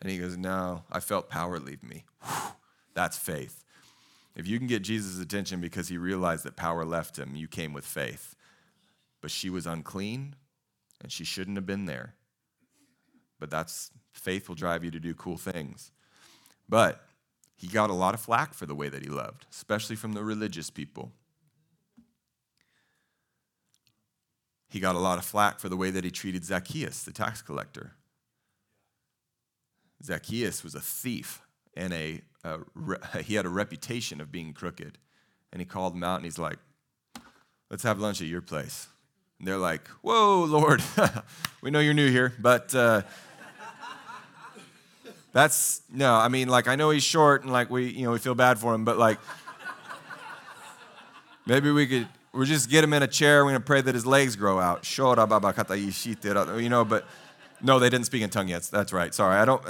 [0.00, 2.04] And he goes, No, I felt power leave me.
[2.94, 3.64] That's faith.
[4.34, 7.72] If you can get Jesus' attention because he realized that power left him, you came
[7.72, 8.36] with faith.
[9.22, 10.34] But she was unclean
[11.02, 12.14] and she shouldn't have been there.
[13.38, 15.90] But that's faith will drive you to do cool things.
[16.68, 17.06] But
[17.54, 20.22] he got a lot of flack for the way that he loved, especially from the
[20.22, 21.12] religious people.
[24.68, 27.40] He got a lot of flack for the way that he treated Zacchaeus, the tax
[27.40, 27.92] collector.
[30.02, 31.40] Zacchaeus was a thief
[31.76, 32.58] and a, a
[33.22, 34.98] he had a reputation of being crooked.
[35.52, 36.58] And he called him out and he's like,
[37.70, 38.88] let's have lunch at your place.
[39.38, 40.82] And they're like, whoa, Lord,
[41.62, 43.02] we know you're new here, but uh,
[45.32, 48.18] that's no, I mean, like I know he's short and like we, you know, we
[48.18, 49.18] feel bad for him, but like
[51.46, 54.06] maybe we could we just get him in a chair, we're gonna pray that his
[54.06, 54.84] legs grow out.
[56.58, 57.06] You know, but
[57.62, 58.62] no, they didn't speak in tongue yet.
[58.64, 59.14] That's right.
[59.14, 59.62] Sorry, I don't.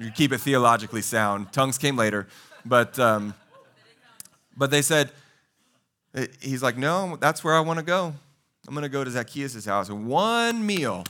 [0.00, 1.52] you keep it theologically sound.
[1.52, 2.26] Tongues came later,
[2.64, 3.34] but um,
[4.56, 5.10] but they said
[6.40, 8.14] he's like, no, that's where I want to go.
[8.66, 9.90] I'm gonna go to Zacchaeus' house.
[9.90, 11.04] One meal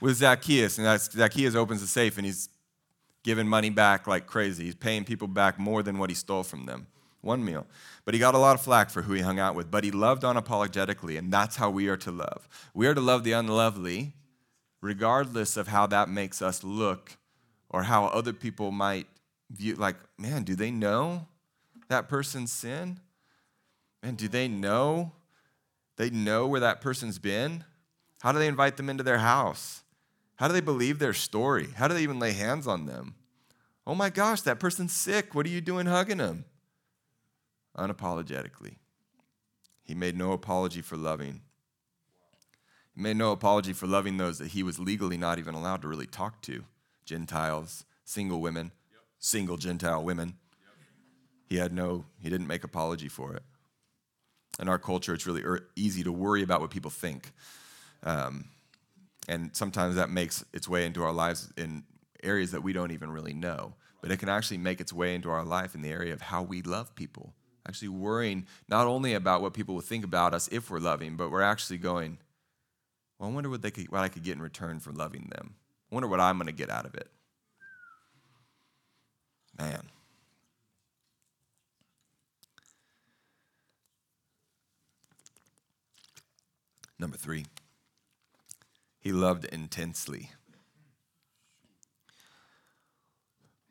[0.00, 2.48] with Zacchaeus, and Zacchaeus opens the safe and he's
[3.24, 4.64] giving money back like crazy.
[4.64, 6.86] He's paying people back more than what he stole from them.
[7.22, 7.66] One meal.
[8.04, 9.68] But he got a lot of flack for who he hung out with.
[9.68, 12.48] But he loved unapologetically, and that's how we are to love.
[12.72, 14.12] We are to love the unlovely,
[14.80, 17.16] regardless of how that makes us look
[17.68, 19.06] or how other people might
[19.50, 19.74] view.
[19.74, 21.26] Like, man, do they know
[21.88, 23.00] that person's sin?
[24.02, 25.12] And do they know?
[25.96, 27.64] They know where that person's been?
[28.20, 29.82] How do they invite them into their house?
[30.36, 31.68] How do they believe their story?
[31.76, 33.14] How do they even lay hands on them?
[33.86, 35.34] Oh my gosh, that person's sick.
[35.34, 36.44] What are you doing hugging him?
[37.76, 38.76] Unapologetically.
[39.82, 41.42] He made no apology for loving.
[42.98, 46.06] Made no apology for loving those that he was legally not even allowed to really
[46.06, 46.64] talk to
[47.04, 49.02] Gentiles, single women, yep.
[49.18, 50.28] single Gentile women.
[50.28, 50.74] Yep.
[51.50, 53.42] He had no, he didn't make apology for it.
[54.58, 57.32] In our culture, it's really er, easy to worry about what people think.
[58.02, 58.46] Um,
[59.28, 61.84] and sometimes that makes its way into our lives in
[62.22, 63.74] areas that we don't even really know.
[64.00, 66.42] But it can actually make its way into our life in the area of how
[66.42, 67.34] we love people.
[67.68, 71.30] Actually, worrying not only about what people will think about us if we're loving, but
[71.30, 72.18] we're actually going,
[73.18, 75.54] well, I wonder what, they could, what I could get in return for loving them.
[75.90, 77.08] I wonder what I'm going to get out of it.
[79.58, 79.88] Man.
[86.98, 87.46] Number three.
[88.98, 90.30] He loved intensely.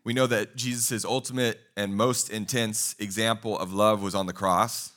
[0.04, 4.94] We know that Jesus' ultimate and most intense example of love was on the cross,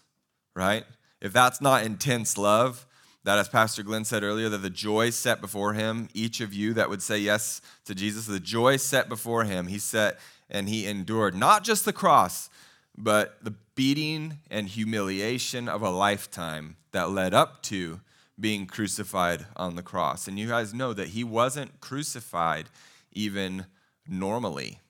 [0.55, 0.85] right?
[1.21, 2.87] If that's not intense love,
[3.25, 6.73] that as Pastor Glenn said earlier, that the joy set before him, each of you
[6.75, 10.87] that would say yes to Jesus, the joy set before him, he set and he
[10.87, 12.49] endured not just the cross,
[12.97, 18.01] but the beating and humiliation of a lifetime that led up to
[18.41, 20.27] being crucified on the cross.
[20.29, 22.67] And you guys know that he wasn't crucified
[23.13, 23.67] even
[24.07, 24.81] normally.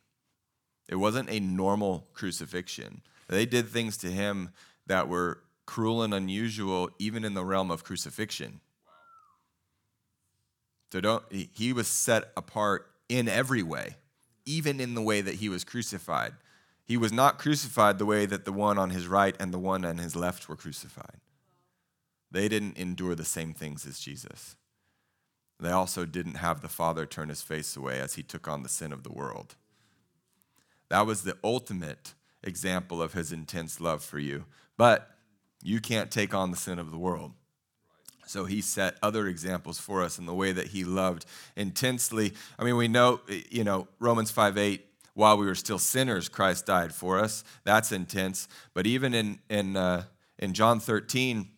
[0.89, 3.03] It wasn't a normal crucifixion.
[3.29, 4.51] They did things to him
[4.87, 8.61] that were cruel and unusual, even in the realm of crucifixion.
[10.91, 13.97] So don't, he was set apart in every way,
[14.47, 16.33] even in the way that he was crucified.
[16.87, 19.85] He was not crucified the way that the one on his right and the one
[19.85, 21.21] on his left were crucified.
[22.31, 24.57] They didn't endure the same things as Jesus.
[25.61, 28.71] They also didn't have the Father turn his face away as he took on the
[28.71, 29.57] sin of the world.
[30.89, 34.47] That was the ultimate example of his intense love for you.
[34.79, 35.18] But
[35.63, 37.33] you can't take on the sin of the world.
[38.27, 41.25] So he set other examples for us in the way that he loved
[41.57, 42.35] intensely.
[42.59, 46.65] I mean, we know, you know, Romans 5 8 while we were still sinners, Christ
[46.67, 47.43] died for us.
[47.65, 48.47] That's intense.
[48.73, 50.05] But even in, in, uh,
[50.39, 51.49] in John 13,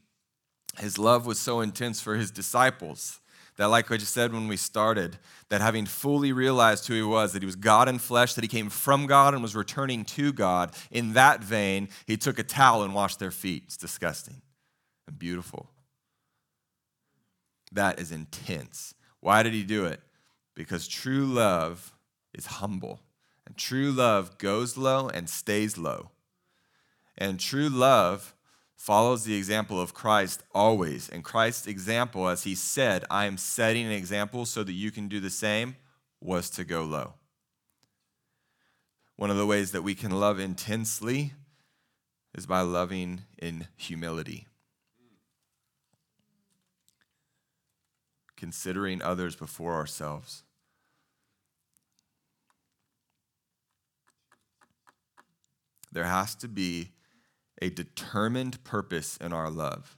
[0.78, 3.20] his love was so intense for his disciples
[3.60, 5.18] that, like I just said when we started,
[5.50, 8.48] that having fully realized who he was, that he was God in flesh, that he
[8.48, 12.82] came from God and was returning to God, in that vein, he took a towel
[12.82, 13.64] and washed their feet.
[13.66, 14.40] It's disgusting
[15.06, 15.68] and beautiful.
[17.70, 18.94] That is intense.
[19.20, 20.00] Why did he do it?
[20.54, 21.92] Because true love
[22.32, 23.02] is humble.
[23.46, 26.12] And true love goes low and stays low.
[27.18, 28.34] And true love
[28.80, 31.10] follows the example of Christ always.
[31.10, 35.06] And Christ's example, as he said, I am setting an example so that you can
[35.06, 35.76] do the same,
[36.18, 37.12] was to go low.
[39.16, 41.34] One of the ways that we can love intensely
[42.34, 44.46] is by loving in humility.
[48.34, 50.44] Considering others before ourselves.
[55.92, 56.92] there has to be
[57.60, 59.96] a determined purpose in our love.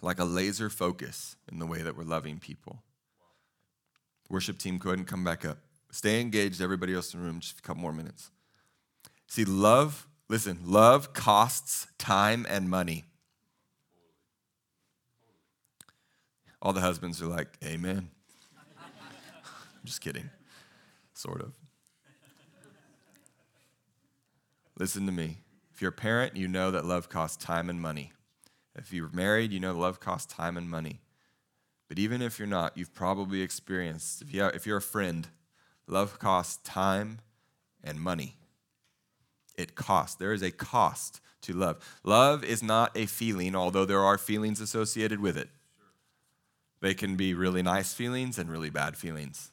[0.00, 2.82] Like a laser focus in the way that we're loving people.
[4.28, 5.58] Worship team, go ahead and come back up.
[5.90, 8.30] Stay engaged, everybody else in the room, just a couple more minutes.
[9.26, 13.04] See, love, listen, love costs time and money.
[16.62, 18.08] All the husbands are like, Amen.
[18.78, 20.30] I'm just kidding,
[21.12, 21.52] sort of.
[24.78, 25.38] Listen to me.
[25.74, 28.12] If you're a parent, you know that love costs time and money.
[28.74, 31.00] If you're married, you know love costs time and money.
[31.88, 35.28] But even if you're not, you've probably experienced, if, you if you're a friend,
[35.86, 37.18] love costs time
[37.84, 38.36] and money.
[39.56, 40.16] It costs.
[40.16, 42.00] There is a cost to love.
[42.02, 45.50] Love is not a feeling, although there are feelings associated with it.
[46.80, 49.50] They can be really nice feelings and really bad feelings.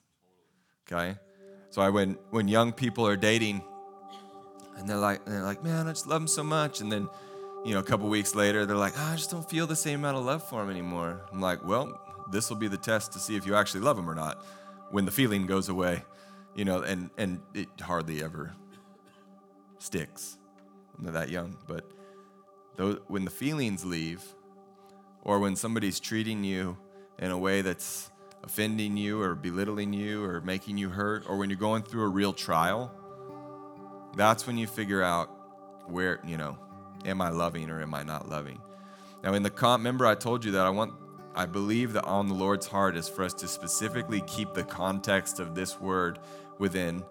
[0.89, 1.17] Okay?
[1.71, 3.61] So I, when, when young people are dating,
[4.79, 6.79] and they're like, they're like, man, I just love him so much.
[6.81, 7.09] And then,
[7.65, 9.99] you know, a couple weeks later, they're like, oh, I just don't feel the same
[9.99, 11.21] amount of love for him anymore.
[11.31, 14.09] I'm like, well, this will be the test to see if you actually love him
[14.09, 14.43] or not.
[14.91, 16.03] When the feeling goes away,
[16.55, 18.53] you know, and and it hardly ever
[19.77, 20.37] sticks
[20.95, 21.57] when they're that young.
[21.67, 21.85] But
[23.07, 24.23] when the feelings leave,
[25.21, 26.77] or when somebody's treating you
[27.19, 28.09] in a way that's
[28.43, 32.07] offending you or belittling you or making you hurt, or when you're going through a
[32.07, 32.91] real trial
[34.15, 35.29] that's when you figure out
[35.87, 36.57] where, you know,
[37.05, 38.59] am I loving or am I not loving?
[39.23, 40.93] Now, in the comp, remember I told you that I want,
[41.35, 45.39] I believe that on the Lord's heart is for us to specifically keep the context
[45.39, 46.19] of this word
[46.57, 47.03] within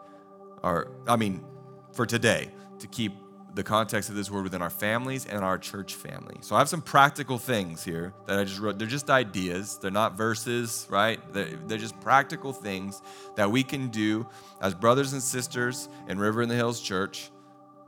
[0.63, 1.45] our, I mean,
[1.93, 3.13] for today, to keep
[3.59, 6.37] the context of this word within our families and our church family.
[6.43, 8.79] So I have some practical things here that I just wrote.
[8.79, 11.19] They're just ideas, they're not verses, right?
[11.33, 13.03] They're, they're just practical things
[13.35, 14.29] that we can do
[14.61, 17.33] as brothers and sisters in River in the Hills Church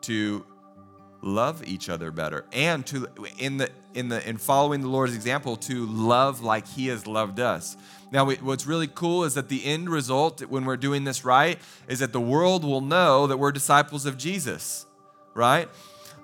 [0.00, 0.44] to
[1.22, 3.06] love each other better and to
[3.38, 7.38] in the in the in following the Lord's example to love like he has loved
[7.38, 7.76] us.
[8.10, 11.60] Now we, what's really cool is that the end result when we're doing this right
[11.86, 14.86] is that the world will know that we're disciples of Jesus
[15.34, 15.68] right?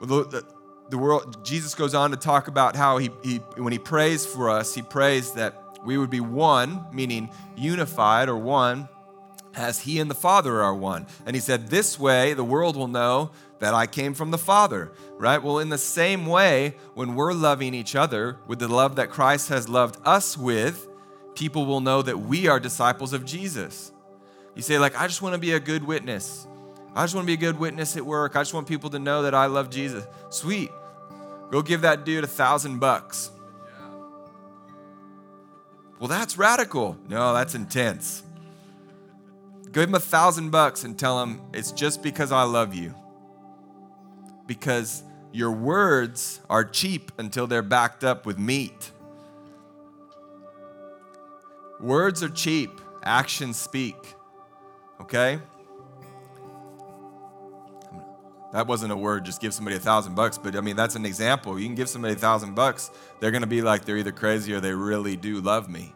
[0.01, 0.45] The,
[0.91, 4.51] the, world, Jesus goes on to talk about how he, he, when he prays for
[4.51, 8.89] us, he prays that we would be one, meaning unified or one,
[9.55, 11.07] as he and the Father are one.
[11.25, 14.93] And he said, This way the world will know that I came from the Father,
[15.17, 15.43] right?
[15.43, 19.49] Well, in the same way, when we're loving each other with the love that Christ
[19.49, 20.89] has loved us with,
[21.35, 23.93] people will know that we are disciples of Jesus.
[24.55, 26.46] You say, like, I just want to be a good witness.
[26.97, 28.37] I just want to be a good witness at work.
[28.37, 30.07] I just want people to know that I love Jesus.
[30.31, 30.71] Sweet.
[31.51, 33.31] Go give that dude a thousand bucks.
[36.01, 36.97] Well, that's radical.
[37.07, 38.23] No, that's intense.
[39.73, 42.95] Give him a thousand bucks and tell him it's just because I love you.
[44.47, 48.91] Because your words are cheap until they're backed up with meat.
[51.79, 52.71] Words are cheap,
[53.03, 53.97] actions speak.
[55.03, 55.41] Okay?
[58.53, 61.05] That wasn't a word, just give somebody a thousand bucks, but I mean, that's an
[61.05, 61.59] example.
[61.59, 62.91] You can give somebody a thousand bucks,
[63.21, 65.93] they're gonna be like they're either crazy or they really do love me.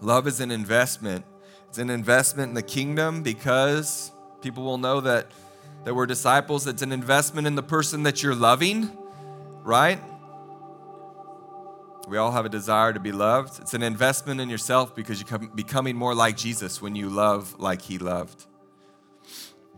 [0.00, 1.24] Love is an investment.
[1.68, 4.10] It's an investment in the kingdom because
[4.42, 5.28] people will know that,
[5.84, 6.66] that we're disciples.
[6.66, 8.90] It's an investment in the person that you're loving,
[9.62, 10.00] right?
[12.08, 13.60] We all have a desire to be loved.
[13.60, 17.80] It's an investment in yourself because you're becoming more like Jesus when you love like
[17.80, 18.46] he loved.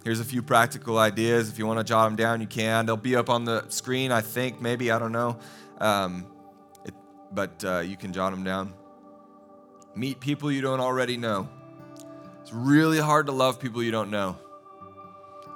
[0.05, 1.49] Here's a few practical ideas.
[1.49, 2.85] If you want to jot them down, you can.
[2.85, 5.39] They'll be up on the screen, I think, maybe, I don't know.
[5.79, 6.27] Um,
[6.85, 6.93] it,
[7.33, 8.75] but uh, you can jot them down.
[9.97, 11.49] Meet people you don't already know.
[12.43, 14.37] It's really hard to love people you don't know.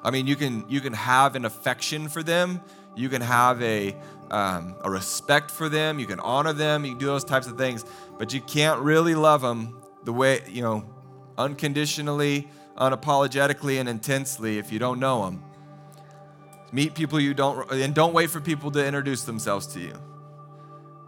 [0.03, 2.63] I mean, you can you can have an affection for them,
[2.97, 3.95] you can have a
[4.31, 7.59] um, a respect for them, you can honor them, you can do those types of
[7.59, 7.85] things,
[8.19, 10.89] but you can't really love them the way you know,
[11.37, 15.43] unconditionally, unapologetically, and intensely if you don't know them.
[16.71, 19.95] Meet people you don't, and don't wait for people to introduce themselves to you.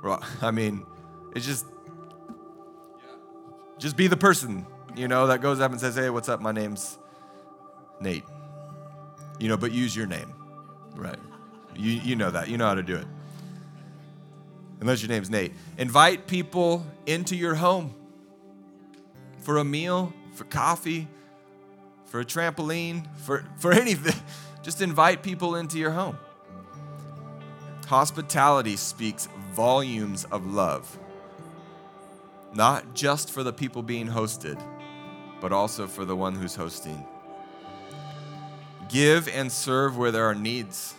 [0.42, 0.86] I mean,
[1.34, 1.66] it's just
[3.78, 6.40] just be the person, you know, that goes up and says, Hey, what's up?
[6.40, 6.98] My name's
[7.98, 8.24] Nate.
[9.38, 10.34] You know, but use your name.
[10.94, 11.18] Right.
[11.74, 12.48] You, you know that.
[12.48, 13.06] You know how to do it.
[14.80, 15.52] Unless your name's Nate.
[15.78, 17.94] Invite people into your home
[19.38, 21.08] for a meal, for coffee,
[22.10, 24.20] for a trampoline, for, for anything.
[24.62, 26.18] Just invite people into your home.
[27.86, 30.98] Hospitality speaks volumes of love
[32.54, 34.60] not just for the people being hosted,
[35.40, 37.04] but also for the one who's hosting.
[38.88, 40.94] Give and serve where there are needs.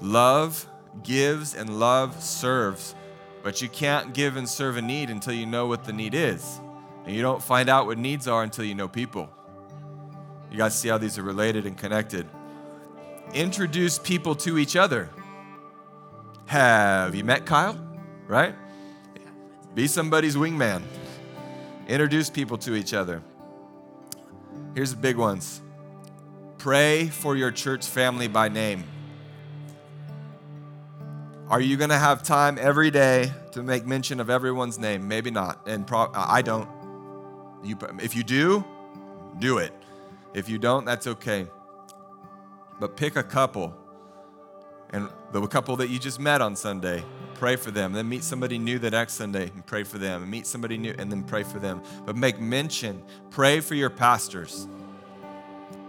[0.00, 0.66] Love
[1.02, 2.94] gives and love serves,
[3.42, 6.60] but you can't give and serve a need until you know what the need is.
[7.04, 9.28] And you don't find out what needs are until you know people.
[10.50, 12.26] You got to see how these are related and connected.
[13.34, 15.08] Introduce people to each other.
[16.46, 17.78] Have you met Kyle?
[18.26, 18.54] Right?
[19.74, 20.82] Be somebody's wingman.
[21.88, 23.22] Introduce people to each other.
[24.74, 25.60] Here's the big ones
[26.58, 28.84] pray for your church family by name.
[31.48, 35.08] Are you going to have time every day to make mention of everyone's name?
[35.08, 35.66] Maybe not.
[35.66, 36.68] And pro- I don't.
[37.62, 38.64] You, if you do,
[39.38, 39.72] do it.
[40.34, 41.46] If you don't, that's okay.
[42.80, 43.76] But pick a couple.
[44.90, 47.04] And the couple that you just met on Sunday,
[47.34, 47.92] pray for them.
[47.92, 50.22] Then meet somebody new the next Sunday and pray for them.
[50.22, 51.82] And meet somebody new and then pray for them.
[52.04, 54.66] But make mention, pray for your pastors,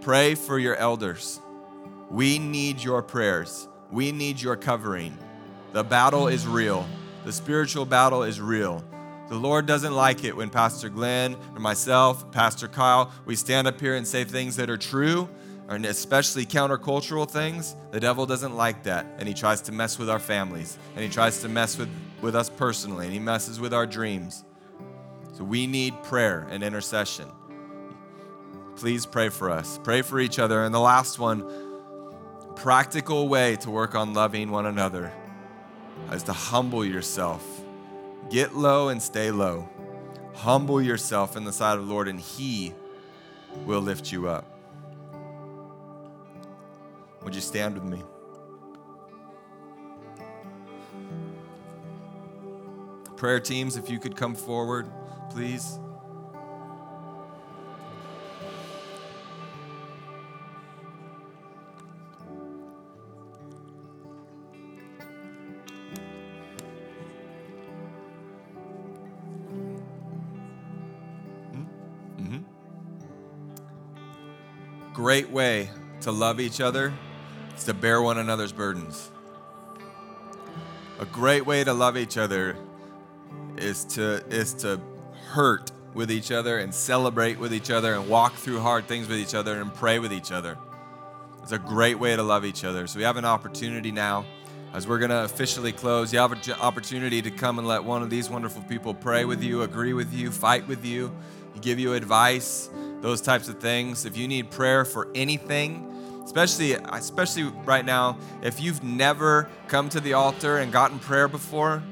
[0.00, 1.40] pray for your elders.
[2.10, 5.18] We need your prayers, we need your covering.
[5.72, 6.86] The battle is real,
[7.24, 8.84] the spiritual battle is real.
[9.28, 13.80] The Lord doesn't like it when Pastor Glenn or myself, Pastor Kyle, we stand up
[13.80, 15.28] here and say things that are true
[15.68, 19.06] and especially countercultural things, the devil doesn't like that.
[19.18, 20.78] And he tries to mess with our families.
[20.94, 21.88] And he tries to mess with,
[22.20, 23.06] with us personally.
[23.06, 24.44] And he messes with our dreams.
[25.32, 27.28] So we need prayer and intercession.
[28.76, 29.80] Please pray for us.
[29.82, 30.64] Pray for each other.
[30.64, 31.48] And the last one,
[32.56, 35.12] practical way to work on loving one another
[36.12, 37.53] is to humble yourself.
[38.30, 39.68] Get low and stay low.
[40.34, 42.74] Humble yourself in the sight of the Lord, and He
[43.64, 44.44] will lift you up.
[47.22, 48.02] Would you stand with me?
[53.16, 54.90] Prayer teams, if you could come forward,
[55.30, 55.78] please.
[75.04, 75.68] Great way
[76.00, 76.90] to love each other
[77.54, 79.10] is to bear one another's burdens.
[80.98, 82.56] A great way to love each other
[83.58, 84.80] is to, is to
[85.26, 89.18] hurt with each other and celebrate with each other and walk through hard things with
[89.18, 90.56] each other and pray with each other.
[91.42, 92.86] It's a great way to love each other.
[92.86, 94.24] So we have an opportunity now
[94.72, 96.14] as we're going to officially close.
[96.14, 99.42] You have an opportunity to come and let one of these wonderful people pray with
[99.42, 101.14] you, agree with you, fight with you,
[101.60, 102.70] give you advice,
[103.04, 104.06] those types of things.
[104.06, 110.00] If you need prayer for anything, especially especially right now if you've never come to
[110.00, 111.82] the altar and gotten prayer before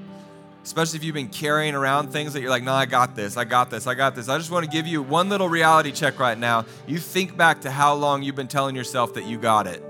[0.65, 3.43] especially if you've been carrying around things that you're like, no, I got this, I
[3.45, 4.29] got this, I got this.
[4.29, 6.67] I just want to give you one little reality check right now.
[6.87, 9.83] You think back to how long you've been telling yourself that you got it.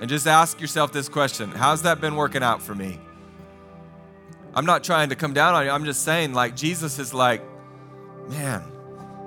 [0.00, 3.00] And just ask yourself this question How's that been working out for me?
[4.54, 5.70] I'm not trying to come down on you.
[5.70, 7.42] I'm just saying, like, Jesus is like,
[8.28, 8.71] man,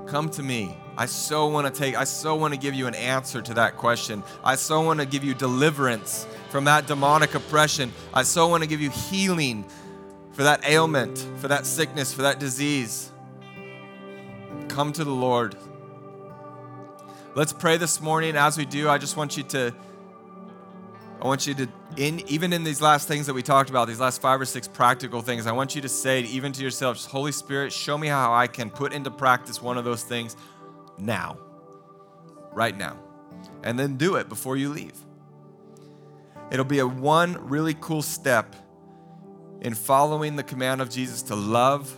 [0.05, 0.77] come to me.
[0.97, 3.75] I so want to take, I so want to give you an answer to that
[3.77, 4.23] question.
[4.43, 7.91] I so want to give you deliverance from that demonic oppression.
[8.13, 9.65] I so want to give you healing
[10.31, 13.11] for that ailment, for that sickness, for that disease.
[14.67, 15.55] Come to the Lord.
[17.35, 18.37] Let's pray this morning.
[18.37, 19.73] As we do, I just want you to,
[21.25, 21.67] I want you to,
[21.97, 24.67] in even in these last things that we talked about, these last five or six
[24.67, 28.31] practical things, I want you to say even to yourself, Holy Spirit, show me how
[28.31, 30.35] I can put into practice one of those things
[30.99, 31.39] now,
[32.53, 32.99] right now,
[33.63, 34.93] and then do it before you leave.
[36.51, 38.55] It'll be a one really cool step
[39.61, 41.91] in following the command of Jesus to love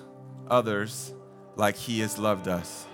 [0.49, 1.13] others
[1.57, 2.85] like he has loved us.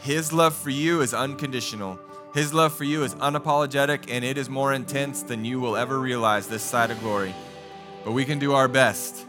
[0.00, 2.00] His love for you is unconditional.
[2.36, 5.98] His love for you is unapologetic and it is more intense than you will ever
[5.98, 7.34] realize this side of glory.
[8.04, 9.24] But we can do our best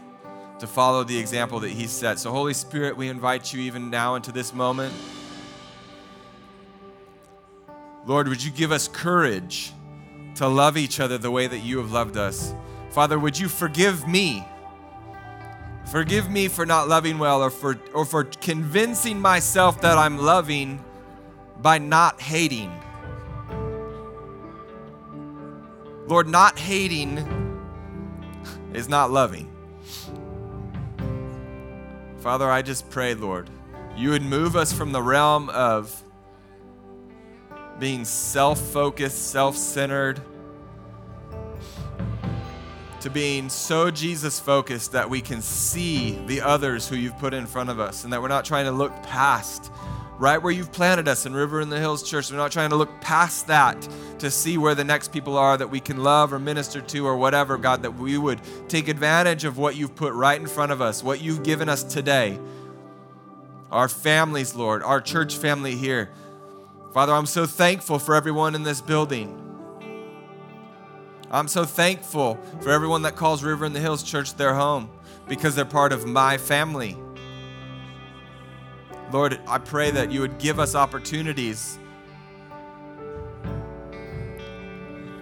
[0.58, 2.18] to follow the example that he set.
[2.18, 4.92] So, Holy Spirit, we invite you even now into this moment.
[8.04, 9.72] Lord, would you give us courage
[10.34, 12.52] to love each other the way that you have loved us?
[12.90, 14.44] Father, would you forgive me
[15.90, 20.84] Forgive me for not loving well or for, or for convincing myself that I'm loving
[21.62, 22.70] by not hating.
[26.08, 27.18] Lord, not hating
[28.72, 29.52] is not loving.
[32.20, 33.50] Father, I just pray, Lord,
[33.94, 36.02] you would move us from the realm of
[37.78, 40.22] being self focused, self centered
[43.00, 47.46] to being so Jesus focused that we can see the others who you've put in
[47.46, 49.70] front of us and that we're not trying to look past
[50.18, 52.30] right where you've planted us in River in the Hills Church.
[52.30, 53.88] We're not trying to look past that
[54.18, 57.16] to see where the next people are that we can love or minister to or
[57.16, 60.82] whatever, God, that we would take advantage of what you've put right in front of
[60.82, 62.38] us, what you've given us today.
[63.70, 66.10] Our families, Lord, our church family here.
[66.92, 69.44] Father, I'm so thankful for everyone in this building.
[71.30, 74.90] I'm so thankful for everyone that calls River in the Hills Church their home
[75.28, 76.96] because they're part of my family.
[79.10, 81.78] Lord, I pray that you would give us opportunities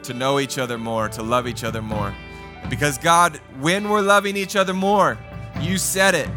[0.03, 2.15] to know each other more, to love each other more.
[2.69, 5.19] Because, God, when we're loving each other more,
[5.61, 6.29] you said it,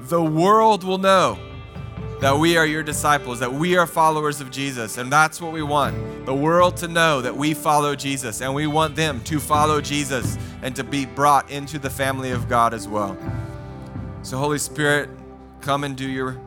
[0.00, 1.38] the world will know
[2.20, 4.98] that we are your disciples, that we are followers of Jesus.
[4.98, 8.40] And that's what we want the world to know that we follow Jesus.
[8.40, 12.48] And we want them to follow Jesus and to be brought into the family of
[12.48, 13.16] God as well.
[14.22, 15.10] So, Holy Spirit,
[15.60, 16.40] come and do your,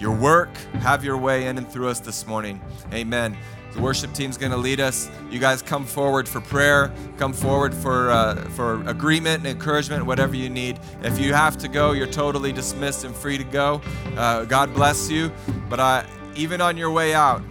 [0.00, 0.56] your work.
[0.80, 2.60] Have your way in and through us this morning.
[2.92, 3.36] Amen.
[3.72, 5.08] The worship team's going to lead us.
[5.30, 10.34] You guys come forward for prayer, come forward for, uh, for agreement and encouragement, whatever
[10.34, 10.80] you need.
[11.04, 13.80] If you have to go, you're totally dismissed and free to go.
[14.16, 15.30] Uh, God bless you.
[15.68, 17.42] But I, even on your way out,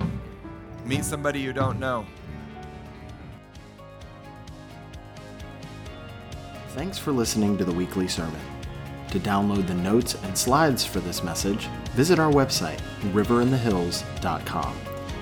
[0.84, 2.06] meet somebody you don't know.
[6.70, 8.42] Thanks for listening to the weekly sermon.
[9.12, 12.80] To download the notes and slides for this message, visit our website,
[13.14, 14.78] riverinthehills.com.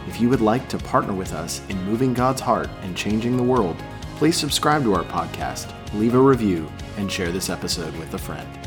[0.08, 3.44] If you would like to partner with us in moving God's heart and changing the
[3.44, 3.78] world,
[4.16, 8.67] please subscribe to our podcast, leave a review, and share this episode with a friend.